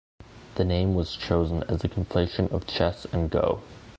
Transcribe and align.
The 0.55 0.65
name 0.65 0.95
was 0.95 1.15
chosen 1.15 1.61
as 1.69 1.83
a 1.83 1.87
conflation 1.87 2.51
of 2.51 2.65
"chess" 2.65 3.05
and 3.13 3.29
"go". 3.29 3.61